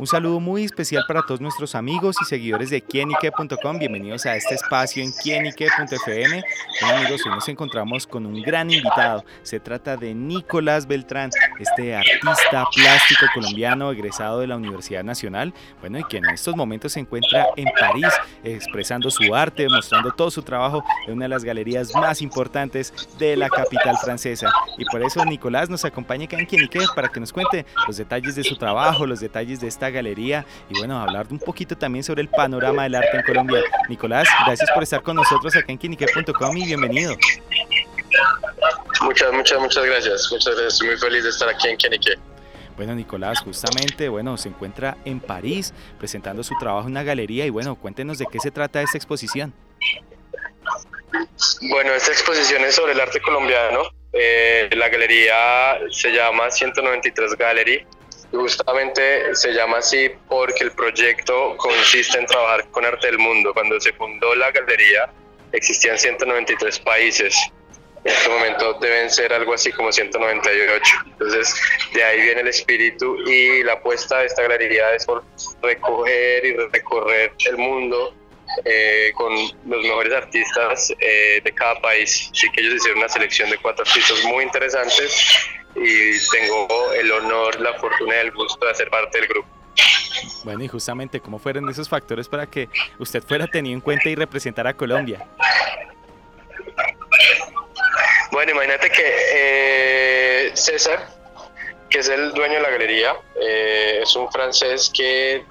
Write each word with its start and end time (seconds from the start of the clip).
Un 0.00 0.06
saludo 0.06 0.40
muy 0.40 0.64
especial 0.64 1.04
para 1.06 1.20
todos 1.20 1.42
nuestros 1.42 1.74
amigos 1.74 2.16
y 2.22 2.24
seguidores 2.24 2.70
de 2.70 2.80
quienique.com. 2.80 3.78
Bienvenidos 3.78 4.24
a 4.24 4.34
este 4.34 4.54
espacio 4.54 5.02
en 5.02 5.12
quienique.fm. 5.12 6.42
Bueno, 6.80 6.96
amigos, 6.96 7.20
hoy 7.26 7.32
nos 7.32 7.46
encontramos 7.50 8.06
con 8.06 8.24
un 8.24 8.40
gran 8.40 8.70
invitado. 8.70 9.22
Se 9.42 9.60
trata 9.60 9.98
de 9.98 10.14
Nicolás 10.14 10.86
Beltrán, 10.86 11.28
este 11.58 11.94
artista 11.94 12.64
plástico 12.74 13.26
colombiano 13.34 13.92
egresado 13.92 14.40
de 14.40 14.46
la 14.46 14.56
Universidad 14.56 15.04
Nacional. 15.04 15.52
Bueno, 15.80 15.98
y 15.98 16.04
que 16.04 16.16
en 16.16 16.30
estos 16.30 16.56
momentos 16.56 16.94
se 16.94 17.00
encuentra 17.00 17.48
en 17.56 17.66
París 17.78 18.08
expresando 18.42 19.10
su 19.10 19.34
arte, 19.34 19.68
mostrando 19.68 20.12
todo 20.12 20.30
su 20.30 20.42
trabajo 20.42 20.82
en 21.08 21.12
una 21.12 21.26
de 21.26 21.28
las 21.28 21.44
galerías 21.44 21.94
más 21.94 22.22
importantes 22.22 22.94
de 23.18 23.36
la 23.36 23.50
capital 23.50 23.98
francesa. 23.98 24.50
Y 24.78 24.86
por 24.86 25.02
eso 25.02 25.22
Nicolás 25.26 25.68
nos 25.68 25.84
acompaña 25.84 26.24
acá 26.24 26.38
en 26.38 26.46
Quienique 26.46 26.80
para 26.94 27.10
que 27.10 27.20
nos 27.20 27.34
cuente 27.34 27.66
los 27.86 27.98
detalles 27.98 28.34
de 28.34 28.44
su 28.44 28.56
trabajo, 28.56 29.04
los 29.04 29.20
detalles 29.20 29.60
de 29.60 29.68
esta 29.68 29.89
galería 29.90 30.44
y 30.68 30.78
bueno, 30.78 31.00
hablar 31.00 31.26
un 31.30 31.38
poquito 31.38 31.76
también 31.76 32.04
sobre 32.04 32.22
el 32.22 32.28
panorama 32.28 32.84
del 32.84 32.94
arte 32.94 33.16
en 33.16 33.22
Colombia. 33.22 33.62
Nicolás, 33.88 34.28
gracias 34.46 34.70
por 34.72 34.82
estar 34.82 35.02
con 35.02 35.16
nosotros 35.16 35.54
acá 35.56 35.72
en 35.72 35.78
Quinique.com 35.78 36.56
y 36.56 36.64
bienvenido. 36.66 37.16
Muchas, 39.02 39.32
muchas, 39.32 39.60
muchas 39.60 39.84
gracias. 39.84 40.28
Muchas 40.30 40.54
gracias. 40.54 40.74
Estoy 40.74 40.88
muy 40.88 40.98
feliz 40.98 41.24
de 41.24 41.30
estar 41.30 41.48
aquí 41.48 41.68
en 41.68 41.76
Quinique. 41.76 42.14
Bueno, 42.76 42.94
Nicolás, 42.94 43.40
justamente, 43.40 44.08
bueno, 44.08 44.36
se 44.36 44.48
encuentra 44.48 44.96
en 45.04 45.20
París 45.20 45.74
presentando 45.98 46.42
su 46.42 46.54
trabajo 46.58 46.86
en 46.86 46.92
una 46.92 47.02
galería 47.02 47.44
y 47.44 47.50
bueno, 47.50 47.74
cuéntenos 47.74 48.18
de 48.18 48.26
qué 48.32 48.38
se 48.40 48.50
trata 48.50 48.80
esta 48.80 48.96
exposición. 48.96 49.52
Bueno, 51.70 51.92
esta 51.92 52.12
exposición 52.12 52.62
es 52.64 52.74
sobre 52.74 52.92
el 52.92 53.00
arte 53.00 53.20
colombiano. 53.20 53.82
Eh, 54.12 54.70
la 54.76 54.88
galería 54.88 55.78
se 55.90 56.10
llama 56.10 56.50
193 56.50 57.36
Gallery 57.36 57.86
Justamente 58.32 59.34
se 59.34 59.52
llama 59.52 59.78
así 59.78 60.10
porque 60.28 60.64
el 60.64 60.72
proyecto 60.72 61.56
consiste 61.56 62.18
en 62.18 62.26
trabajar 62.26 62.68
con 62.70 62.84
arte 62.84 63.08
del 63.08 63.18
mundo. 63.18 63.52
Cuando 63.52 63.80
se 63.80 63.92
fundó 63.92 64.34
la 64.34 64.50
galería 64.52 65.10
existían 65.52 65.98
193 65.98 66.78
países. 66.80 67.36
En 68.04 68.12
este 68.12 68.28
momento 68.30 68.74
deben 68.74 69.10
ser 69.10 69.32
algo 69.32 69.52
así 69.52 69.72
como 69.72 69.92
198. 69.92 70.92
Entonces, 71.06 71.54
de 71.92 72.04
ahí 72.04 72.22
viene 72.22 72.40
el 72.42 72.48
espíritu 72.48 73.16
y 73.28 73.62
la 73.64 73.74
apuesta 73.74 74.18
de 74.18 74.26
esta 74.26 74.42
galería 74.42 74.94
es 74.94 75.04
por 75.04 75.24
recoger 75.60 76.44
y 76.46 76.56
recorrer 76.68 77.32
el 77.46 77.58
mundo 77.58 78.14
eh, 78.64 79.12
con 79.14 79.34
los 79.66 79.82
mejores 79.82 80.12
artistas 80.14 80.92
eh, 80.98 81.40
de 81.42 81.52
cada 81.52 81.80
país. 81.80 82.30
Así 82.32 82.48
que 82.50 82.60
ellos 82.60 82.76
hicieron 82.76 83.00
una 83.00 83.08
selección 83.08 83.50
de 83.50 83.58
cuatro 83.58 83.84
artistas 83.84 84.24
muy 84.24 84.44
interesantes 84.44 85.50
y 85.74 86.28
tengo 86.30 86.92
el 86.92 87.12
honor, 87.12 87.60
la 87.60 87.74
fortuna 87.74 88.16
y 88.16 88.18
el 88.26 88.32
gusto 88.32 88.66
de 88.66 88.74
ser 88.74 88.90
parte 88.90 89.18
del 89.18 89.28
grupo. 89.28 89.48
Bueno, 90.44 90.64
y 90.64 90.68
justamente, 90.68 91.20
¿cómo 91.20 91.38
fueron 91.38 91.68
esos 91.68 91.88
factores 91.88 92.28
para 92.28 92.46
que 92.46 92.68
usted 92.98 93.22
fuera 93.22 93.46
tenido 93.46 93.74
en 93.74 93.80
cuenta 93.80 94.08
y 94.08 94.14
representara 94.14 94.70
a 94.70 94.74
Colombia? 94.74 95.26
Bueno, 98.32 98.52
imagínate 98.52 98.90
que 98.90 99.02
eh, 99.32 100.50
César, 100.54 101.08
que 101.88 101.98
es 101.98 102.08
el 102.08 102.32
dueño 102.32 102.54
de 102.54 102.60
la 102.60 102.70
galería, 102.70 103.16
eh, 103.40 104.00
es 104.02 104.14
un 104.16 104.30
francés 104.30 104.90
que 104.94 105.44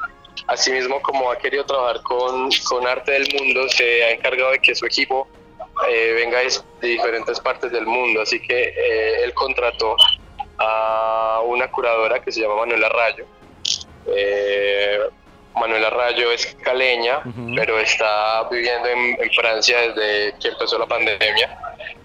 asimismo 0.47 1.01
como 1.01 1.31
ha 1.31 1.37
querido 1.37 1.65
trabajar 1.65 2.01
con, 2.03 2.49
con 2.67 2.87
arte 2.87 3.11
del 3.11 3.27
mundo, 3.37 3.67
se 3.69 4.03
ha 4.03 4.11
encargado 4.11 4.51
de 4.51 4.59
que 4.59 4.73
su 4.73 4.85
equipo 4.85 5.27
eh, 5.87 6.13
venga 6.15 6.39
de 6.39 6.87
diferentes 6.87 7.39
partes 7.39 7.71
del 7.71 7.85
mundo. 7.85 8.21
Así 8.21 8.39
que 8.39 8.73
eh, 8.75 9.23
él 9.23 9.33
contrató 9.33 9.95
a 10.57 11.41
una 11.45 11.69
curadora 11.69 12.21
que 12.21 12.31
se 12.31 12.41
llama 12.41 12.57
Manuela 12.57 12.89
Rayo. 12.89 13.25
Eh, 14.07 14.99
Manuela 15.55 15.89
Rayo 15.89 16.31
es 16.31 16.45
caleña, 16.63 17.21
pero 17.55 17.79
está 17.79 18.47
viviendo 18.49 18.87
en, 18.87 19.17
Francia 19.31 19.77
desde 19.81 20.37
que 20.39 20.47
empezó 20.49 20.77
la 20.77 20.85
pandemia 20.85 21.57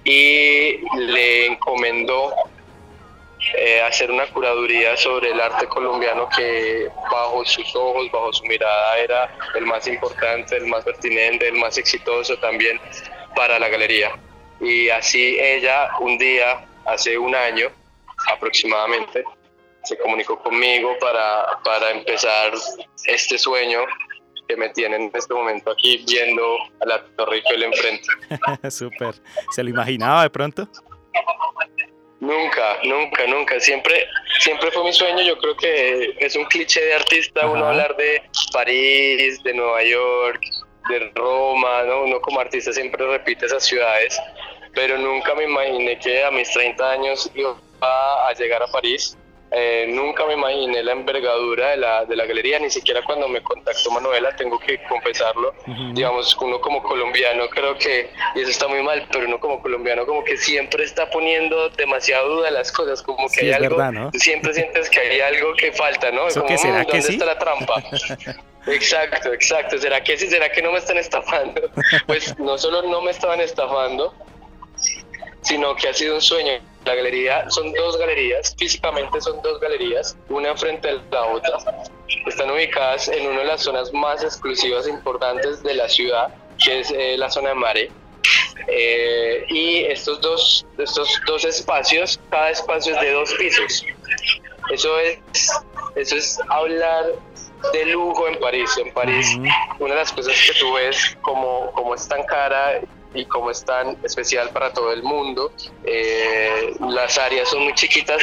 y 0.02 0.78
le 0.96 1.46
encomendó 1.46 2.34
hacer 3.86 4.10
una 4.10 4.26
curaduría 4.26 4.96
sobre 4.96 5.30
el 5.30 5.40
arte 5.40 5.66
colombiano 5.66 6.28
que 6.36 6.88
bajo 7.12 7.44
sus 7.44 7.76
ojos, 7.76 8.10
bajo 8.10 8.32
su 8.32 8.44
mirada 8.44 8.98
era 8.98 9.36
el 9.54 9.66
más 9.66 9.86
importante, 9.86 10.56
el 10.56 10.66
más 10.66 10.82
pertinente, 10.84 11.46
el 11.46 11.54
más 11.54 11.78
exitoso 11.78 12.36
también 12.38 12.80
para 13.34 13.58
la 13.58 13.68
galería. 13.68 14.12
Y 14.60 14.88
así 14.88 15.38
ella 15.38 15.90
un 16.00 16.18
día, 16.18 16.66
hace 16.86 17.18
un 17.18 17.34
año 17.34 17.68
aproximadamente, 18.32 19.24
se 19.84 19.98
comunicó 19.98 20.38
conmigo 20.38 20.96
para, 20.98 21.58
para 21.62 21.90
empezar 21.90 22.52
este 23.06 23.38
sueño 23.38 23.80
que 24.48 24.56
me 24.56 24.68
tiene 24.70 24.96
en 24.96 25.10
este 25.14 25.34
momento 25.34 25.70
aquí 25.70 26.04
viendo 26.06 26.56
a 26.80 26.86
la 26.86 27.04
Torre 27.16 27.36
Eiffel 27.36 27.62
enfrente. 27.62 28.06
Súper. 28.70 29.14
¿Se 29.50 29.62
lo 29.62 29.70
imaginaba 29.70 30.22
de 30.22 30.30
pronto? 30.30 30.68
Nunca, 32.20 32.78
nunca, 32.84 33.26
nunca. 33.26 33.60
Siempre, 33.60 34.06
siempre 34.40 34.70
fue 34.70 34.84
mi 34.84 34.92
sueño. 34.92 35.22
Yo 35.22 35.36
creo 35.38 35.56
que 35.56 36.16
es 36.18 36.36
un 36.36 36.44
cliché 36.46 36.80
de 36.80 36.94
artista 36.94 37.46
uno 37.46 37.66
hablar 37.66 37.96
de 37.96 38.22
París, 38.52 39.42
de 39.42 39.52
Nueva 39.52 39.82
York, 39.82 40.40
de 40.88 41.10
Roma, 41.14 41.82
¿no? 41.84 42.04
Uno 42.04 42.20
como 42.20 42.40
artista 42.40 42.72
siempre 42.72 43.06
repite 43.06 43.46
esas 43.46 43.64
ciudades, 43.64 44.20
pero 44.74 44.98
nunca 44.98 45.34
me 45.34 45.44
imaginé 45.44 45.98
que 45.98 46.24
a 46.24 46.30
mis 46.30 46.50
30 46.52 46.90
años 46.90 47.30
iba 47.34 47.56
a 47.80 48.32
llegar 48.34 48.62
a 48.62 48.66
París. 48.66 49.16
Eh, 49.56 49.86
nunca 49.88 50.26
me 50.26 50.34
imaginé 50.34 50.82
la 50.82 50.92
envergadura 50.92 51.70
de 51.70 51.76
la, 51.76 52.04
de 52.04 52.16
la 52.16 52.26
galería, 52.26 52.58
ni 52.58 52.70
siquiera 52.70 53.02
cuando 53.04 53.28
me 53.28 53.40
contactó 53.40 53.88
Manuela, 53.92 54.34
tengo 54.34 54.58
que 54.58 54.82
confesarlo. 54.88 55.54
Digamos, 55.92 56.36
uno 56.40 56.60
como 56.60 56.82
colombiano 56.82 57.48
creo 57.50 57.78
que, 57.78 58.10
y 58.34 58.40
eso 58.40 58.50
está 58.50 58.66
muy 58.66 58.82
mal, 58.82 59.06
pero 59.12 59.28
uno 59.28 59.38
como 59.38 59.62
colombiano 59.62 60.06
como 60.06 60.24
que 60.24 60.36
siempre 60.38 60.82
está 60.82 61.08
poniendo 61.08 61.68
demasiado 61.70 62.36
duda 62.36 62.50
las 62.50 62.72
cosas, 62.72 63.00
como 63.00 63.28
que 63.28 63.42
hay 63.42 63.52
algo, 63.52 63.78
siempre 64.14 64.54
sientes 64.54 64.90
que 64.90 64.98
hay 64.98 65.20
algo 65.20 65.54
que 65.54 65.70
falta, 65.70 66.10
¿no? 66.10 66.22
como, 66.28 66.58
será 66.58 66.82
¿dónde 66.82 66.98
está 66.98 67.24
la 67.24 67.38
trampa? 67.38 67.74
Exacto, 68.66 69.32
exacto. 69.32 69.78
¿Será 69.78 70.02
que 70.02 70.16
sí? 70.16 70.28
¿Será 70.28 70.50
que 70.50 70.62
no 70.62 70.72
me 70.72 70.78
están 70.78 70.98
estafando? 70.98 71.60
Pues 72.06 72.38
no 72.38 72.56
solo 72.58 72.82
no 72.82 73.00
me 73.02 73.10
estaban 73.10 73.40
estafando, 73.40 74.14
sino 75.42 75.74
que 75.76 75.88
ha 75.88 75.94
sido 75.94 76.16
un 76.16 76.20
sueño. 76.22 76.52
La 76.84 76.94
galería, 76.94 77.48
son 77.50 77.72
dos 77.72 77.96
galerías, 77.98 78.54
físicamente 78.58 79.18
son 79.20 79.40
dos 79.42 79.58
galerías, 79.58 80.16
una 80.28 80.54
frente 80.54 80.90
a 80.90 81.00
la 81.10 81.24
otra. 81.26 81.58
Están 82.26 82.50
ubicadas 82.50 83.08
en 83.08 83.26
una 83.26 83.40
de 83.40 83.46
las 83.46 83.62
zonas 83.62 83.92
más 83.92 84.22
exclusivas 84.22 84.86
e 84.86 84.90
importantes 84.90 85.62
de 85.62 85.74
la 85.74 85.88
ciudad, 85.88 86.28
que 86.62 86.80
es 86.80 86.90
eh, 86.90 87.16
la 87.16 87.30
zona 87.30 87.50
de 87.50 87.54
Mare. 87.54 87.90
Eh, 88.68 89.46
y 89.48 89.84
estos 89.84 90.20
dos, 90.20 90.66
estos 90.78 91.08
dos 91.26 91.44
espacios, 91.44 92.20
cada 92.30 92.50
espacio 92.50 92.94
es 92.94 93.00
de 93.00 93.12
dos 93.12 93.32
pisos. 93.34 93.84
Eso 94.70 94.98
es, 94.98 95.18
eso 95.96 96.16
es 96.16 96.38
hablar 96.48 97.06
de 97.72 97.86
lujo 97.86 98.28
en 98.28 98.38
París. 98.40 98.70
En 98.78 98.92
París, 98.92 99.36
una 99.78 99.94
de 99.94 100.00
las 100.00 100.12
cosas 100.12 100.34
que 100.46 100.58
tú 100.58 100.72
ves 100.74 101.16
como, 101.22 101.70
como 101.72 101.94
es 101.94 102.06
tan 102.08 102.22
cara 102.24 102.80
y 103.14 103.24
como 103.26 103.50
es 103.50 103.64
tan 103.64 103.96
especial 104.02 104.50
para 104.50 104.72
todo 104.72 104.92
el 104.92 105.02
mundo, 105.02 105.52
eh, 105.84 106.74
las 106.80 107.16
áreas 107.16 107.48
son 107.48 107.62
muy 107.62 107.74
chiquitas 107.74 108.20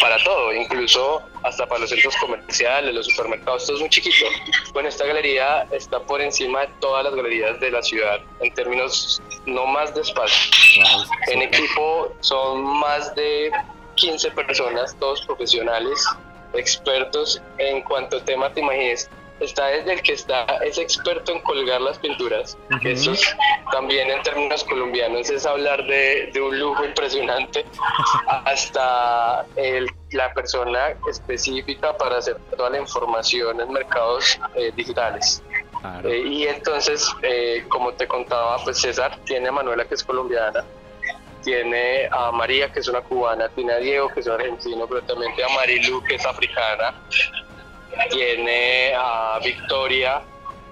para 0.00 0.22
todo, 0.22 0.52
incluso 0.52 1.22
hasta 1.42 1.66
para 1.66 1.80
los 1.80 1.90
centros 1.90 2.14
comerciales, 2.16 2.94
los 2.94 3.06
supermercados, 3.06 3.64
todo 3.66 3.76
es 3.76 3.80
muy 3.80 3.90
chiquito. 3.90 4.26
Bueno, 4.74 4.90
esta 4.90 5.06
galería 5.06 5.66
está 5.70 5.98
por 6.00 6.20
encima 6.20 6.60
de 6.62 6.68
todas 6.80 7.04
las 7.04 7.14
galerías 7.14 7.58
de 7.58 7.70
la 7.70 7.82
ciudad, 7.82 8.20
en 8.40 8.52
términos 8.52 9.22
no 9.46 9.66
más 9.66 9.94
de 9.94 10.02
espacio. 10.02 10.52
en 11.28 11.42
equipo 11.42 12.14
son 12.20 12.62
más 12.62 13.14
de 13.14 13.50
15 13.94 14.30
personas, 14.32 14.94
todos 14.98 15.24
profesionales, 15.24 16.04
expertos 16.54 17.40
en 17.58 17.82
cuanto 17.82 18.20
tema 18.22 18.52
te 18.52 18.60
imagines. 18.60 19.10
Está 19.40 19.66
desde 19.66 19.94
el 19.94 20.02
que 20.02 20.12
está, 20.12 20.44
es 20.64 20.78
experto 20.78 21.32
en 21.32 21.40
colgar 21.40 21.80
las 21.80 21.98
pinturas, 21.98 22.56
eso 22.84 23.12
también 23.72 24.08
en 24.08 24.22
términos 24.22 24.62
colombianos 24.62 25.28
es 25.28 25.44
hablar 25.44 25.84
de, 25.86 26.30
de 26.32 26.40
un 26.40 26.56
lujo 26.56 26.84
impresionante, 26.84 27.66
hasta 28.28 29.44
el, 29.56 29.90
la 30.12 30.32
persona 30.32 30.94
específica 31.10 31.96
para 31.96 32.18
hacer 32.18 32.36
toda 32.56 32.70
la 32.70 32.78
información 32.78 33.60
en 33.60 33.72
mercados 33.72 34.38
eh, 34.54 34.70
digitales. 34.76 35.42
Eh, 36.04 36.22
y 36.26 36.46
entonces, 36.46 37.06
eh, 37.22 37.64
como 37.68 37.92
te 37.92 38.06
contaba, 38.06 38.56
pues 38.64 38.78
César 38.80 39.18
tiene 39.24 39.48
a 39.48 39.52
Manuela 39.52 39.84
que 39.84 39.94
es 39.94 40.04
colombiana, 40.04 40.64
tiene 41.44 42.08
a 42.10 42.32
María, 42.32 42.72
que 42.72 42.80
es 42.80 42.88
una 42.88 43.00
cubana, 43.00 43.48
tiene 43.50 43.72
a 43.74 43.76
Diego, 43.76 44.08
que 44.08 44.20
es 44.20 44.28
argentino, 44.28 44.86
pero 44.86 45.02
también 45.02 45.34
tiene 45.34 45.52
a 45.52 45.54
Marilu, 45.54 46.02
que 46.02 46.16
es 46.16 46.26
africana, 46.26 46.94
tiene 48.10 48.94
a 48.96 49.38
Victoria, 49.44 50.22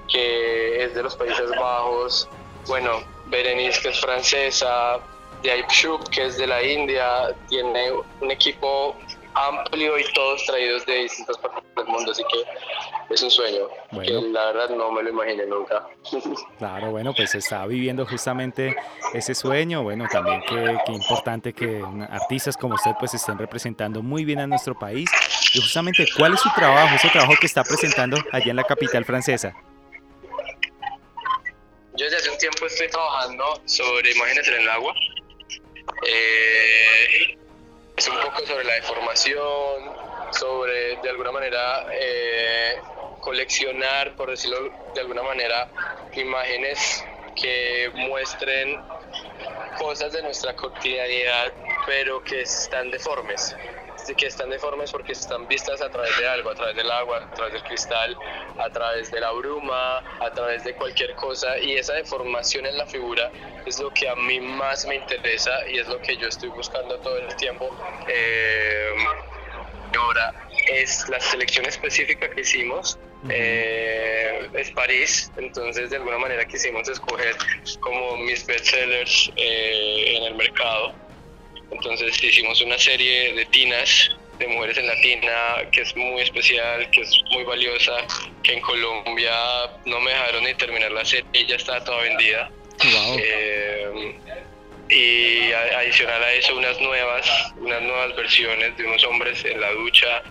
que 0.09 0.85
es 0.85 0.95
de 0.95 1.03
los 1.03 1.15
Países 1.17 1.51
Bajos, 1.51 2.29
bueno, 2.67 3.03
Berenice, 3.27 3.81
que 3.83 3.89
es 3.91 4.01
francesa, 4.01 4.99
de 5.43 5.65
que 6.11 6.27
es 6.27 6.39
de 6.39 6.47
la 6.47 6.63
India, 6.63 7.35
tiene 7.49 7.93
un 8.21 8.31
equipo 8.31 8.97
amplio 9.35 9.99
y 9.99 10.05
todos 10.13 10.45
traídos 10.47 10.87
de 10.87 10.95
distintas 10.95 11.39
partes 11.39 11.62
el 11.77 11.87
mundo, 11.87 12.13
así 12.13 12.23
que 12.31 13.15
es 13.15 13.23
un 13.23 13.31
sueño 13.31 13.69
que 13.91 14.11
la 14.11 14.47
verdad 14.47 14.71
no 14.71 14.91
me 14.93 15.03
lo 15.03 15.11
imaginé 15.11 15.47
nunca. 15.47 15.87
Claro, 16.59 16.91
bueno, 16.91 17.13
pues 17.15 17.35
está 17.35 17.67
viviendo 17.67 18.07
justamente 18.07 18.77
ese 19.15 19.35
sueño, 19.35 19.83
bueno, 19.83 20.07
también 20.11 20.43
qué, 20.49 20.93
importante 20.93 21.53
que 21.53 21.83
artistas 22.09 22.57
como 22.57 22.75
usted 22.75 22.93
pues 22.99 23.15
estén 23.15 23.37
representando 23.37 24.01
muy 24.03 24.25
bien 24.25 24.39
a 24.39 24.47
nuestro 24.47 24.79
país 24.79 25.11
y 25.55 25.61
justamente 25.61 26.07
cuál 26.17 26.35
es 26.35 26.41
su 26.41 26.49
trabajo, 26.55 26.95
ese 26.95 27.09
trabajo 27.09 27.35
que 27.41 27.47
está 27.47 27.65
presentando 27.65 28.17
allá 28.31 28.51
en 28.51 28.57
la 28.57 28.65
capital 28.65 29.05
francesa. 29.05 29.55
Yo 31.95 32.07
desde 32.07 32.17
hace 32.17 32.31
un 32.31 32.39
tiempo 32.39 32.67
estoy 32.67 32.89
trabajando 32.89 33.45
sobre 33.67 34.13
imágenes 34.13 34.49
en 34.49 34.55
el 34.63 34.69
agua. 34.71 34.95
Eh, 36.09 37.39
es 37.97 38.09
un 38.09 38.17
poco 38.21 38.47
sobre 38.47 38.65
la 38.65 38.75
deformación, 38.75 39.43
sobre 40.32 40.96
de 40.96 41.11
alguna 41.11 41.32
manera 41.32 41.87
eh, 41.93 42.81
coleccionar, 43.20 44.14
por 44.17 44.31
decirlo 44.31 44.70
de 44.94 45.00
alguna 45.00 45.23
manera, 45.23 45.69
imágenes 46.14 47.05
que 47.34 47.90
muestren 47.94 48.79
cosas 49.79 50.12
de 50.12 50.23
nuestra 50.23 50.55
cotidianidad, 50.55 51.52
pero 51.87 52.23
que 52.23 52.43
están 52.43 52.90
deformes 52.90 53.55
que 54.17 54.26
están 54.26 54.50
deformes 54.50 54.90
porque 54.90 55.12
están 55.12 55.46
vistas 55.46 55.81
a 55.81 55.88
través 55.88 56.17
de 56.19 56.26
algo, 56.26 56.50
a 56.50 56.55
través 56.55 56.76
del 56.76 56.90
agua, 56.90 57.19
a 57.19 57.34
través 57.34 57.52
del 57.55 57.62
cristal, 57.62 58.17
a 58.58 58.69
través 58.70 59.11
de 59.11 59.20
la 59.20 59.31
bruma, 59.31 59.99
a 60.20 60.31
través 60.32 60.64
de 60.64 60.75
cualquier 60.75 61.14
cosa 61.14 61.58
y 61.58 61.76
esa 61.76 61.94
deformación 61.94 62.67
en 62.67 62.76
la 62.76 62.87
figura 62.87 63.31
es 63.64 63.79
lo 63.81 63.90
que 63.90 64.08
a 64.08 64.17
mí 64.17 64.40
más 64.40 64.87
me 64.87 64.96
interesa 64.96 65.52
y 65.69 65.79
es 65.79 65.87
lo 65.87 66.00
que 66.00 66.17
yo 66.17 66.29
estoy 66.29 66.49
buscando 66.49 66.99
todo 66.99 67.17
el 67.17 67.34
tiempo. 67.37 67.70
Eh, 68.08 68.93
ahora 69.99 70.49
es 70.73 71.09
la 71.09 71.21
selección 71.21 71.67
específica 71.67 72.31
que 72.31 72.41
hicimos 72.41 72.99
eh, 73.29 74.49
es 74.55 74.71
París, 74.73 75.31
entonces 75.37 75.91
de 75.91 75.97
alguna 75.97 76.19
manera 76.19 76.44
quisimos 76.44 76.89
escoger 76.89 77.37
como 77.81 78.17
mis 78.17 78.44
bestsellers 78.47 79.31
eh, 79.37 80.17
en 80.17 80.25
el 80.25 80.35
mercado. 80.35 80.94
Entonces 81.71 82.23
hicimos 82.23 82.61
una 82.61 82.79
serie 82.79 83.33
de 83.35 83.47
tinas 83.47 84.11
de 84.39 84.49
mujeres 84.49 84.77
en 84.79 84.87
latina 84.89 85.31
que 85.71 85.83
es 85.83 85.94
muy 85.97 86.23
especial, 86.23 86.91
que 86.91 87.03
es 87.03 87.11
muy 87.31 87.44
valiosa, 87.44 87.93
que 88.43 88.55
en 88.55 88.61
Colombia 88.61 89.33
no 89.85 90.00
me 90.00 90.11
dejaron 90.11 90.44
ni 90.44 90.55
terminar 90.55 90.91
la 90.91 91.05
serie 91.05 91.27
y 91.33 91.47
ya 91.47 91.56
estaba 91.56 91.83
toda 91.85 92.03
vendida. 92.03 92.50
Eh, 92.85 93.62
y 94.93 95.53
adicional 95.53 96.23
a 96.23 96.33
eso 96.35 96.55
unas 96.55 96.79
nuevas, 96.81 97.55
unas 97.56 97.81
nuevas 97.81 98.15
versiones 98.15 98.77
de 98.77 98.85
unos 98.85 99.03
hombres 99.05 99.43
en 99.44 99.59
la 99.59 99.71
ducha, 99.73 100.23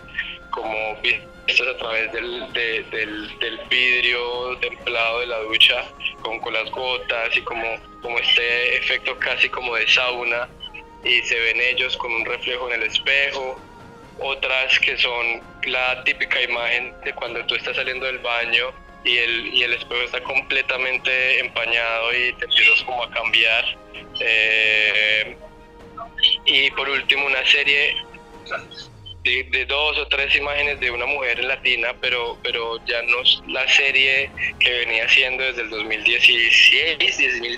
como 0.50 0.96
vistas 1.02 1.66
a 1.66 1.76
través 1.78 2.12
del, 2.12 2.52
del, 2.52 3.60
vidrio 3.68 4.56
templado 4.58 5.20
de 5.20 5.26
la 5.26 5.38
ducha, 5.38 5.84
con, 6.22 6.38
con 6.38 6.52
las 6.52 6.70
gotas 6.70 7.36
y 7.36 7.40
como, 7.42 7.66
como 8.02 8.18
este 8.20 8.76
efecto 8.76 9.18
casi 9.18 9.48
como 9.48 9.74
de 9.74 9.88
sauna 9.88 10.48
y 11.04 11.20
se 11.22 11.38
ven 11.40 11.60
ellos 11.60 11.96
con 11.96 12.12
un 12.12 12.24
reflejo 12.24 12.68
en 12.68 12.80
el 12.80 12.88
espejo, 12.88 13.60
otras 14.20 14.78
que 14.78 14.96
son 14.96 15.42
la 15.66 16.04
típica 16.04 16.40
imagen 16.40 16.94
de 17.04 17.12
cuando 17.14 17.44
tú 17.46 17.56
estás 17.56 17.74
saliendo 17.74 18.06
del 18.06 18.18
baño 18.18 18.72
y 19.04 19.16
el, 19.16 19.46
y 19.54 19.62
el 19.64 19.72
espejo 19.72 20.02
está 20.02 20.22
completamente 20.22 21.40
empañado 21.40 22.12
y 22.12 22.32
te 22.34 22.44
empiezas 22.44 22.82
como 22.84 23.02
a 23.02 23.10
cambiar. 23.10 23.81
Eh, 24.20 25.36
y 26.44 26.70
por 26.72 26.88
último 26.88 27.26
una 27.26 27.44
serie 27.46 27.94
de, 29.24 29.66
dos 29.66 29.98
o 29.98 30.06
tres 30.08 30.34
imágenes 30.36 30.80
de 30.80 30.90
una 30.90 31.06
mujer 31.06 31.42
latina, 31.44 31.94
pero, 32.00 32.38
pero 32.42 32.84
ya 32.86 33.02
no 33.02 33.18
la 33.48 33.66
serie 33.68 34.30
que 34.58 34.70
venía 34.70 35.04
haciendo 35.04 35.44
desde 35.44 35.62
el 35.62 35.70
2016, 35.70 36.98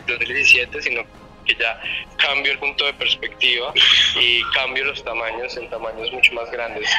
2017, 0.07 0.83
sino 0.83 1.05
que 1.45 1.55
ya 1.55 1.81
cambio 2.19 2.53
el 2.53 2.59
punto 2.59 2.85
de 2.87 2.95
perspectiva 2.95 3.73
y 4.19 4.43
cambio 4.53 4.85
los 4.85 5.03
tamaños 5.05 5.57
en 5.57 5.69
tamaños 5.71 6.13
mucho 6.13 6.33
más 6.35 6.51
grandes. 6.51 6.91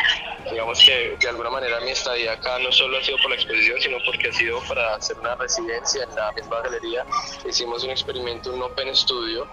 Digamos 0.50 0.80
que 0.80 1.15
de 1.19 1.30
alguna 1.30 1.50
manera 1.50 1.80
mi 1.81 1.92
estadía 1.92 2.33
acá 2.33 2.59
no 2.59 2.71
solo 2.71 2.97
ha 2.97 3.03
sido 3.03 3.18
por 3.19 3.30
la 3.30 3.36
exposición, 3.36 3.81
sino 3.81 3.97
porque 4.06 4.30
ha 4.30 4.33
sido 4.33 4.62
para 4.68 4.95
hacer 4.95 5.18
una 5.19 5.36
residencia 5.36 6.03
en 6.03 6.15
la 6.15 6.31
misma 6.33 6.62
galería. 6.62 7.06
Hicimos 7.47 7.83
un 7.83 7.92
experimento, 7.92 8.53
un 8.53 8.62
Open 8.62 8.95
Studio, 8.95 9.47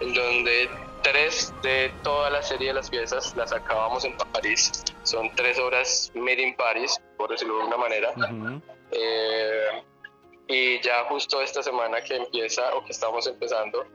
en 0.00 0.14
donde 0.14 0.70
tres 1.02 1.52
de 1.62 1.92
toda 2.02 2.30
la 2.30 2.42
serie 2.42 2.68
de 2.68 2.74
las 2.74 2.90
piezas 2.90 3.34
las 3.36 3.52
acabamos 3.52 4.04
en 4.04 4.16
París. 4.16 4.84
Son 5.02 5.34
tres 5.34 5.58
horas 5.58 6.10
made 6.14 6.42
in 6.42 6.54
Paris, 6.56 7.00
por 7.16 7.30
decirlo 7.30 7.56
de 7.56 7.60
alguna 7.60 7.76
manera. 7.76 8.12
Eh, 8.92 9.82
y 10.48 10.80
ya 10.80 11.04
justo 11.04 11.40
esta 11.40 11.62
semana 11.62 12.02
que 12.02 12.16
empieza 12.16 12.74
o 12.74 12.84
que 12.84 12.92
estamos 12.92 13.26
empezando, 13.26 13.86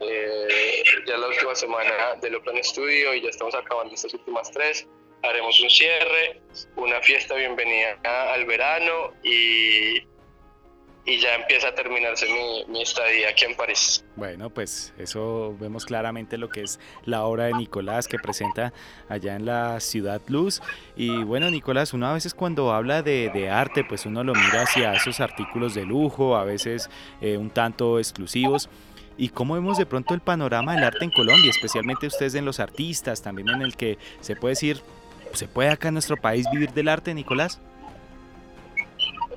eh, 0.00 0.82
ya 1.06 1.16
la 1.16 1.28
última 1.28 1.54
semana 1.54 2.14
del 2.20 2.36
Open 2.36 2.62
Studio 2.62 3.14
y 3.14 3.22
ya 3.22 3.30
estamos 3.30 3.54
acabando 3.54 3.94
estas 3.94 4.14
últimas 4.14 4.50
tres. 4.50 4.86
Haremos 5.22 5.60
un 5.62 5.70
cierre, 5.70 6.40
una 6.76 7.00
fiesta 7.00 7.34
bienvenida 7.34 7.98
al 8.34 8.44
verano 8.44 9.14
y, 9.22 9.96
y 11.06 11.18
ya 11.18 11.36
empieza 11.36 11.68
a 11.68 11.74
terminarse 11.74 12.26
mi, 12.26 12.64
mi, 12.70 12.82
estadía 12.82 13.30
aquí 13.30 13.46
en 13.46 13.56
París. 13.56 14.04
Bueno, 14.16 14.50
pues 14.50 14.92
eso 14.98 15.56
vemos 15.58 15.86
claramente 15.86 16.36
lo 16.36 16.50
que 16.50 16.62
es 16.62 16.78
la 17.06 17.24
obra 17.24 17.44
de 17.44 17.54
Nicolás 17.54 18.06
que 18.06 18.18
presenta 18.18 18.74
allá 19.08 19.34
en 19.36 19.46
la 19.46 19.80
Ciudad 19.80 20.20
Luz. 20.28 20.60
Y 20.94 21.24
bueno, 21.24 21.50
Nicolás, 21.50 21.94
uno 21.94 22.06
a 22.06 22.12
veces 22.12 22.34
cuando 22.34 22.72
habla 22.72 23.00
de, 23.00 23.30
de 23.30 23.48
arte, 23.48 23.82
pues 23.82 24.04
uno 24.04 24.24
lo 24.24 24.34
mira 24.34 24.62
hacia 24.62 24.92
esos 24.92 25.20
artículos 25.20 25.74
de 25.74 25.86
lujo, 25.86 26.36
a 26.36 26.44
veces 26.44 26.90
eh, 27.22 27.38
un 27.38 27.48
tanto 27.48 27.98
exclusivos 27.98 28.68
y 29.16 29.28
cómo 29.28 29.54
vemos 29.54 29.78
de 29.78 29.86
pronto 29.86 30.14
el 30.14 30.20
panorama 30.20 30.74
del 30.74 30.84
arte 30.84 31.04
en 31.04 31.10
Colombia, 31.10 31.50
especialmente 31.50 32.06
ustedes 32.06 32.34
en 32.34 32.44
los 32.44 32.60
artistas, 32.60 33.22
también 33.22 33.48
en 33.48 33.62
el 33.62 33.76
que 33.76 33.98
se 34.20 34.36
puede 34.36 34.52
decir, 34.52 34.80
¿se 35.32 35.48
puede 35.48 35.70
acá 35.70 35.88
en 35.88 35.94
nuestro 35.94 36.16
país 36.16 36.46
vivir 36.50 36.72
del 36.72 36.88
arte, 36.88 37.14
Nicolás? 37.14 37.60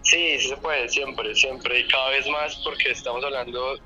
Sí, 0.02 0.40
sí 0.40 0.50
se 0.50 0.58
puede, 0.58 0.88
siempre, 0.90 1.36
siempre, 1.36 1.80
y 1.82 1.88
cada 1.88 2.10
vez 2.10 2.28
más 2.30 2.56
porque 2.64 2.92
estamos 2.92 3.24
hablando 3.24 3.78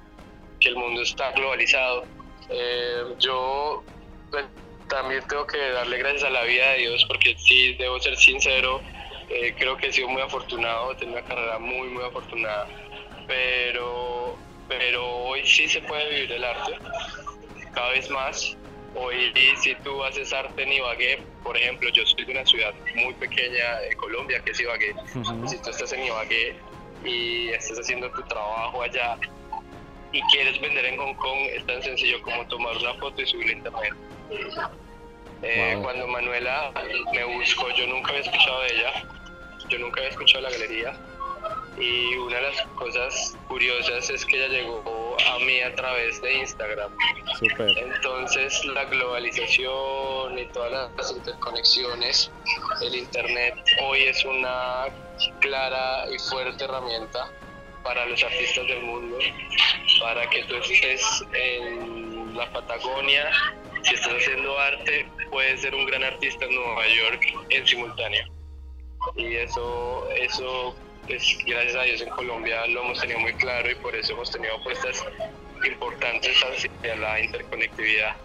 que 0.59 0.69
el 0.69 0.75
mundo 0.75 1.01
está 1.01 1.31
globalizado. 1.31 2.05
Eh, 2.49 3.03
yo 3.19 3.83
pues, 4.29 4.45
también 4.87 5.23
tengo 5.27 5.47
que 5.47 5.57
darle 5.57 5.97
gracias 5.97 6.23
a 6.23 6.29
la 6.29 6.43
vida 6.43 6.71
de 6.73 6.79
Dios 6.79 7.05
porque 7.07 7.35
sí, 7.37 7.73
debo 7.73 7.99
ser 7.99 8.15
sincero, 8.17 8.81
eh, 9.29 9.55
creo 9.57 9.77
que 9.77 9.87
he 9.87 9.93
sido 9.93 10.09
muy 10.09 10.21
afortunado, 10.21 10.95
tengo 10.97 11.13
una 11.13 11.23
carrera 11.23 11.57
muy, 11.57 11.87
muy 11.87 12.03
afortunada, 12.03 12.67
pero 13.27 14.10
pero 14.77 15.05
hoy 15.05 15.45
sí 15.45 15.67
se 15.67 15.81
puede 15.81 16.09
vivir 16.09 16.31
el 16.31 16.45
arte, 16.45 16.77
cada 17.73 17.89
vez 17.89 18.09
más. 18.09 18.57
Hoy 18.95 19.33
si 19.61 19.75
tú 19.75 20.01
haces 20.03 20.31
arte 20.31 20.63
en 20.63 20.71
Ibagué, 20.71 21.21
por 21.43 21.57
ejemplo, 21.57 21.89
yo 21.89 22.05
soy 22.05 22.23
de 22.23 22.31
una 22.31 22.45
ciudad 22.45 22.73
muy 22.95 23.13
pequeña 23.15 23.79
de 23.79 23.95
Colombia, 23.97 24.41
que 24.43 24.51
es 24.51 24.59
Ibagué. 24.61 24.95
Si 25.47 25.57
tú 25.57 25.69
estás 25.69 25.91
en 25.91 26.05
Ibagué 26.05 26.55
y 27.03 27.49
estás 27.49 27.79
haciendo 27.79 28.09
tu 28.11 28.21
trabajo 28.23 28.81
allá 28.81 29.17
y 30.13 30.21
quieres 30.33 30.59
vender 30.61 30.85
en 30.85 30.97
Hong 30.97 31.15
Kong, 31.15 31.39
es 31.53 31.65
tan 31.65 31.81
sencillo 31.83 32.21
como 32.21 32.47
tomar 32.47 32.77
una 32.77 32.93
foto 32.93 33.21
y 33.21 33.25
subirla 33.25 33.51
a 33.51 33.57
internet. 33.57 33.93
Eh, 35.41 35.79
cuando 35.81 36.07
Manuela 36.07 36.71
me 37.13 37.23
buscó, 37.25 37.69
yo 37.71 37.87
nunca 37.87 38.11
había 38.11 38.21
escuchado 38.21 38.61
de 38.61 38.67
ella, 38.73 39.03
yo 39.67 39.79
nunca 39.79 39.99
había 39.99 40.11
escuchado 40.11 40.43
la 40.43 40.51
galería 40.51 40.93
y 41.81 42.15
una 42.15 42.35
de 42.35 42.41
las 42.43 42.61
cosas 42.75 43.35
curiosas 43.47 44.07
es 44.11 44.23
que 44.23 44.37
ella 44.37 44.49
llegó 44.49 45.17
a 45.27 45.39
mí 45.39 45.61
a 45.61 45.73
través 45.73 46.21
de 46.21 46.35
Instagram. 46.35 46.91
Entonces 47.41 48.63
la 48.65 48.85
globalización 48.85 50.37
y 50.37 50.45
todas 50.53 50.91
las 50.95 51.11
interconexiones, 51.11 52.31
el 52.83 52.95
Internet 52.95 53.55
hoy 53.83 54.03
es 54.03 54.23
una 54.23 54.85
clara 55.39 56.05
y 56.13 56.19
fuerte 56.19 56.63
herramienta 56.63 57.31
para 57.83 58.05
los 58.05 58.23
artistas 58.23 58.67
del 58.67 58.83
mundo, 58.83 59.17
para 59.99 60.29
que 60.29 60.43
tú 60.43 60.55
estés 60.57 61.25
en 61.33 62.37
la 62.37 62.51
Patagonia, 62.53 63.31
si 63.81 63.95
estás 63.95 64.13
haciendo 64.13 64.57
arte, 64.59 65.07
puedes 65.31 65.61
ser 65.61 65.73
un 65.73 65.87
gran 65.87 66.03
artista 66.03 66.45
en 66.45 66.53
Nueva 66.53 66.87
York 66.87 67.21
en 67.49 67.67
simultáneo. 67.67 68.23
Y 69.15 69.33
eso, 69.33 70.07
eso 70.11 70.75
pues 71.07 71.37
gracias 71.45 71.75
a 71.75 71.83
Dios 71.83 72.01
en 72.01 72.09
Colombia 72.09 72.65
lo 72.67 72.83
hemos 72.83 72.99
tenido 72.99 73.19
muy 73.19 73.33
claro 73.33 73.69
y 73.69 73.75
por 73.75 73.95
eso 73.95 74.13
hemos 74.13 74.31
tenido 74.31 74.55
apuestas 74.55 75.05
importantes 75.65 76.37
hacia 76.43 76.95
la 76.95 77.19
interconectividad. 77.19 78.15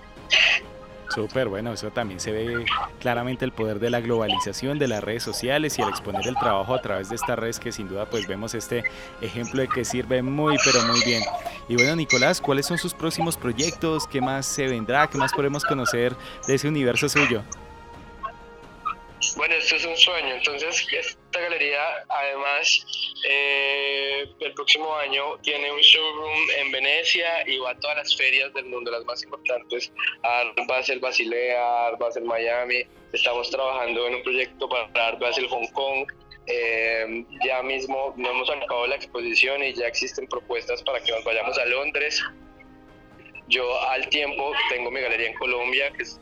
Súper, 1.14 1.46
bueno, 1.48 1.72
eso 1.72 1.90
también 1.90 2.18
se 2.18 2.32
ve 2.32 2.64
claramente 3.00 3.44
el 3.44 3.52
poder 3.52 3.78
de 3.78 3.90
la 3.90 4.00
globalización 4.00 4.78
de 4.78 4.88
las 4.88 5.04
redes 5.04 5.22
sociales 5.22 5.78
y 5.78 5.82
el 5.82 5.88
exponer 5.88 6.26
el 6.26 6.34
trabajo 6.34 6.74
a 6.74 6.82
través 6.82 7.08
de 7.08 7.14
estas 7.14 7.38
redes 7.38 7.60
que 7.60 7.70
sin 7.70 7.88
duda 7.88 8.06
pues 8.06 8.26
vemos 8.26 8.54
este 8.54 8.82
ejemplo 9.20 9.62
de 9.62 9.68
que 9.68 9.84
sirve 9.84 10.20
muy 10.22 10.56
pero 10.64 10.82
muy 10.82 11.00
bien. 11.04 11.22
Y 11.68 11.76
bueno, 11.76 11.96
Nicolás, 11.96 12.40
¿cuáles 12.40 12.66
son 12.66 12.76
sus 12.76 12.92
próximos 12.92 13.36
proyectos? 13.36 14.06
¿Qué 14.08 14.20
más 14.20 14.46
se 14.46 14.66
vendrá? 14.66 15.08
¿Qué 15.08 15.16
más 15.16 15.32
podemos 15.32 15.64
conocer 15.64 16.14
de 16.46 16.54
ese 16.54 16.68
universo 16.68 17.08
suyo? 17.08 17.44
Bueno, 19.36 19.54
esto 19.54 19.76
es 19.76 19.84
un 19.84 19.96
sueño. 19.96 20.34
Entonces, 20.34 20.86
esta 21.36 21.48
galería, 21.50 21.80
además, 22.08 22.86
eh, 23.28 24.26
el 24.40 24.54
próximo 24.54 24.94
año 24.96 25.38
tiene 25.42 25.70
un 25.70 25.80
showroom 25.80 26.50
en 26.58 26.72
Venecia 26.72 27.46
y 27.46 27.58
va 27.58 27.70
a 27.70 27.78
todas 27.78 27.98
las 27.98 28.16
ferias 28.16 28.52
del 28.54 28.66
mundo, 28.66 28.90
las 28.90 29.04
más 29.04 29.22
importantes. 29.22 29.92
Art 30.22 30.58
Basel 30.66 30.98
Basilea, 30.98 31.88
Art 31.88 31.98
Basel 31.98 32.24
Miami. 32.24 32.84
Estamos 33.12 33.50
trabajando 33.50 34.06
en 34.06 34.16
un 34.16 34.22
proyecto 34.22 34.68
para 34.68 35.08
Art 35.08 35.18
Basel 35.18 35.46
Hong 35.48 35.66
Kong. 35.72 36.06
Eh, 36.46 37.24
ya 37.44 37.62
mismo 37.62 38.14
no 38.16 38.30
hemos 38.30 38.48
acabado 38.48 38.86
la 38.86 38.94
exposición 38.94 39.64
y 39.64 39.74
ya 39.74 39.88
existen 39.88 40.28
propuestas 40.28 40.82
para 40.84 41.00
que 41.00 41.10
nos 41.10 41.24
vayamos 41.24 41.58
a 41.58 41.64
Londres. 41.66 42.22
Yo 43.48 43.80
al 43.90 44.08
tiempo 44.08 44.52
tengo 44.70 44.90
mi 44.90 45.00
galería 45.00 45.28
en 45.28 45.34
Colombia 45.34 45.92
que, 45.92 46.04
se 46.04 46.16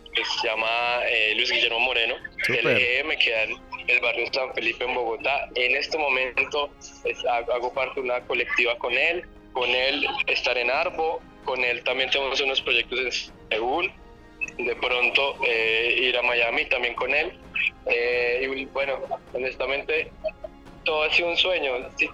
llama 0.45 1.01
eh, 1.09 1.35
Luis 1.37 1.51
Guillermo 1.51 1.81
Moreno. 1.81 2.17
LG, 2.49 3.05
me 3.05 3.17
queda 3.19 3.45
en 3.45 3.57
el 3.87 4.01
barrio 4.01 4.27
San 4.33 4.53
Felipe 4.55 4.85
en 4.85 4.95
Bogotá. 4.95 5.49
En 5.55 5.77
este 5.77 5.99
momento 5.99 6.71
hago 7.53 7.73
parte 7.73 8.01
de 8.01 8.07
una 8.07 8.21
colectiva 8.21 8.77
con 8.79 8.93
él. 8.93 9.25
Con 9.53 9.71
él 9.71 10.07
estar 10.27 10.57
en 10.59 10.71
Arbo. 10.71 11.21
Con 11.45 11.63
él 11.63 11.83
también 11.85 12.11
tenemos 12.11 12.41
unos 12.41 12.61
proyectos 12.63 12.99
en 12.99 13.13
Seúl. 13.51 13.93
De 14.59 14.77
pronto 14.77 15.37
eh, 15.47 15.97
ir 16.03 16.17
a 16.17 16.23
Miami 16.23 16.65
también 16.67 16.95
con 16.95 17.15
él. 17.15 17.33
Eh, 17.87 18.49
y 18.57 18.65
bueno, 18.67 18.99
honestamente, 19.33 20.11
todo 20.85 21.03
ha 21.03 21.13
sido 21.13 21.29
un 21.29 21.37
sueño. 21.37 21.73
Si, 21.97 22.09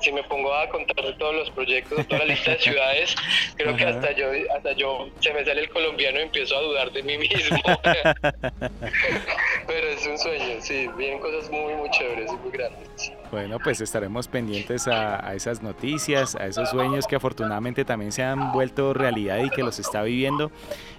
si, 0.00 0.12
me 0.12 0.22
pongo 0.24 0.52
a 0.54 0.68
contar 0.68 1.16
todos 1.18 1.34
los 1.34 1.50
proyectos, 1.50 2.06
toda 2.08 2.20
la 2.20 2.26
lista 2.26 2.52
de 2.52 2.58
ciudades, 2.60 3.14
creo 3.56 3.76
que 3.76 3.84
hasta 3.84 4.12
yo, 4.12 4.26
hasta 4.56 4.72
yo 4.72 5.10
se 5.20 5.32
me 5.32 5.44
sale 5.44 5.62
el 5.62 5.70
colombiano 5.70 6.18
y 6.18 6.22
empiezo 6.22 6.56
a 6.56 6.60
dudar 6.62 6.90
de 6.92 7.02
mí 7.02 7.18
mismo. 7.18 7.58
Pero 9.70 9.86
es 9.86 10.04
un 10.04 10.18
sueño, 10.18 10.60
sí, 10.60 10.88
vienen 10.98 11.20
cosas 11.20 11.48
muy, 11.48 11.72
muy 11.74 11.88
chéveres 11.90 12.32
y 12.32 12.36
muy 12.38 12.50
grandes. 12.50 13.12
Bueno, 13.30 13.56
pues 13.62 13.80
estaremos 13.80 14.26
pendientes 14.26 14.88
a, 14.88 15.32
esas 15.32 15.62
noticias, 15.62 16.34
a 16.34 16.46
esos 16.46 16.70
sueños 16.70 17.06
que 17.06 17.14
afortunadamente 17.14 17.84
también 17.84 18.10
se 18.10 18.24
han 18.24 18.50
vuelto 18.50 18.92
realidad 18.94 19.38
y 19.44 19.50
que 19.50 19.62
los 19.62 19.78
está 19.78 20.02
viviendo. 20.02 20.50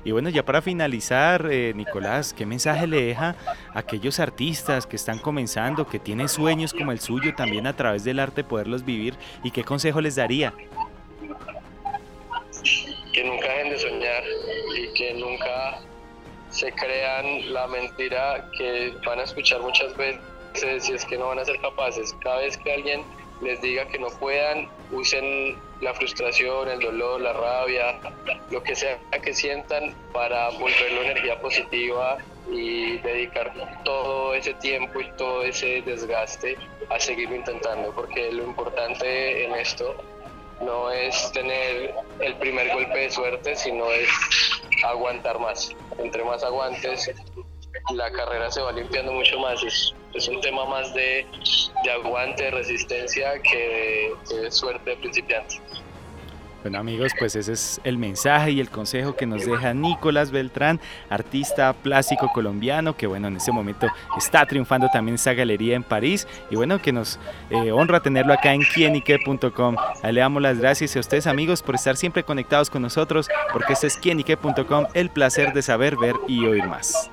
Y 0.06 0.12
bueno, 0.12 0.30
ya 0.30 0.46
para 0.46 0.62
finalizar, 0.62 1.50
eh, 1.52 1.74
Nicolás, 1.76 2.34
¿qué 2.34 2.46
mensaje 2.46 2.88
le 2.88 3.04
deja 3.04 3.36
a 3.74 3.80
aquellos 3.80 4.22
artistas 4.22 4.88
que 4.88 4.96
están 4.96 5.20
comenzando, 5.20 5.86
que 5.86 6.00
tienen 6.00 6.30
sueños 6.30 6.72
como 6.72 6.94
el 6.94 7.02
suyo 7.02 7.36
también 7.36 7.68
a 7.68 7.76
través 7.76 8.06
del 8.06 8.20
arte 8.20 8.46
poderlos 8.46 8.86
vivir 8.86 9.16
y 9.44 9.52
qué 9.52 9.66
consejo 9.66 10.00
les 10.00 10.16
daría? 10.16 10.54
Que 13.12 13.26
nunca 13.26 13.48
dejen 13.50 13.70
de 13.70 13.80
soñar 13.80 14.24
y 14.78 14.94
que 14.94 15.14
nunca 15.16 15.91
se 16.62 16.72
crean 16.74 17.52
la 17.52 17.66
mentira 17.66 18.48
que 18.56 18.96
van 19.04 19.20
a 19.20 19.24
escuchar 19.24 19.62
muchas 19.62 19.98
veces 19.98 20.84
si 20.84 20.94
es 20.94 21.04
que 21.06 21.18
no 21.18 21.30
van 21.30 21.40
a 21.40 21.46
ser 21.46 21.60
capaces. 21.60 22.16
Cada 22.22 22.38
vez 22.38 22.56
que 22.56 22.72
alguien 22.72 23.02
les 23.42 23.60
diga 23.62 23.88
que 23.88 23.98
no 23.98 24.10
puedan, 24.20 24.70
usen 24.92 25.58
la 25.82 25.92
frustración, 25.96 26.70
el 26.70 26.80
dolor, 26.80 27.20
la 27.20 27.34
rabia, 27.34 28.00
lo 28.52 28.62
que 28.62 28.76
sea 28.76 29.00
que 29.24 29.34
sientan 29.34 29.96
para 30.14 30.50
volverlo 30.50 31.02
energía 31.02 31.42
positiva 31.42 32.20
y 32.52 33.00
dedicar 33.00 33.52
todo 33.84 34.36
ese 34.36 34.54
tiempo 34.56 35.02
y 35.02 35.10
todo 35.18 35.44
ese 35.44 35.82
desgaste 35.82 36.58
a 36.92 37.00
seguirlo 37.00 37.38
intentando, 37.38 37.92
porque 37.96 38.32
lo 38.32 38.44
importante 38.44 39.46
en 39.46 39.56
esto 39.56 39.96
no 40.62 40.92
es 40.92 41.32
tener 41.32 41.96
el 42.20 42.36
primer 42.36 42.72
golpe 42.72 43.00
de 43.00 43.10
suerte, 43.10 43.56
sino 43.56 43.90
es 43.92 44.10
aguantar 44.84 45.40
más. 45.40 45.76
Entre 45.98 46.24
más 46.24 46.44
aguantes, 46.44 47.12
la 47.94 48.12
carrera 48.12 48.52
se 48.52 48.62
va 48.62 48.72
limpiando 48.72 49.12
mucho 49.14 49.40
más. 49.40 49.64
Es, 49.64 49.94
es 50.14 50.28
un 50.28 50.42
tema 50.42 50.66
más 50.66 50.94
de, 50.94 51.26
de 51.84 51.92
aguante, 51.92 52.44
de 52.44 52.52
resistencia 52.52 53.42
que 53.42 54.14
de, 54.30 54.52
suerte 54.52 54.92
de 54.92 54.98
principiante. 54.98 55.60
Bueno 56.62 56.78
amigos, 56.78 57.12
pues 57.18 57.36
ese 57.36 57.54
es 57.54 57.82
el 57.84 57.98
mensaje 57.98 58.52
y 58.52 58.60
el 58.60 58.70
consejo 58.70 59.16
que 59.16 59.26
nos 59.26 59.46
deja 59.46 59.74
Nicolás 59.74 60.30
Beltrán, 60.30 60.80
artista 61.10 61.74
plástico 61.74 62.30
colombiano, 62.32 62.96
que 62.96 63.08
bueno, 63.08 63.30
en 63.30 63.38
este 63.38 63.52
momento 63.52 63.88
está 64.16 64.46
triunfando 64.46 64.88
también 64.94 65.16
esa 65.16 65.34
galería 65.34 65.76
en 65.76 65.84
París 65.84 66.28
y 66.52 66.56
bueno, 66.56 66.80
que 66.80 66.92
nos 66.92 67.20
eh, 67.50 67.72
honra 67.72 68.00
tenerlo 68.02 68.34
acá 68.34 68.54
en 68.54 68.62
quienique.com. 68.62 69.76
Le 70.04 70.20
damos 70.20 70.42
las 70.42 70.60
gracias 70.60 70.96
a 70.96 71.00
ustedes 71.00 71.26
amigos 71.26 71.64
por 71.64 71.76
estar 71.76 71.98
siempre 71.98 72.24
conectados 72.24 72.70
con 72.70 72.84
nosotros, 72.84 73.28
porque 73.52 73.74
este 73.74 73.88
es 73.88 73.98
quienique.com, 73.98 74.86
el 74.94 75.10
placer 75.10 75.54
de 75.54 75.64
saber, 75.64 75.98
ver 75.98 76.16
y 76.28 76.46
oír 76.46 76.68
más. 76.68 77.10